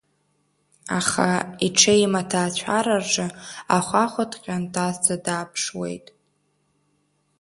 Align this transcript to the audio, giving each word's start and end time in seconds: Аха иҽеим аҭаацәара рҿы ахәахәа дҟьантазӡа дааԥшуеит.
Аха 0.97 1.29
иҽеим 1.65 2.13
аҭаацәара 2.21 2.95
рҿы 3.01 3.27
ахәахәа 3.77 4.23
дҟьантазӡа 4.31 5.15
дааԥшуеит. 5.25 6.05